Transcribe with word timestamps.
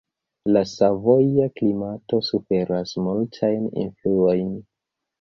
La 0.53 0.63
savoja 0.71 1.45
klimato 1.59 2.23
suferas 2.31 2.97
multajn 3.05 3.73
influojn. 3.87 4.55